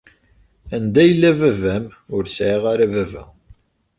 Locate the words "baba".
2.93-3.23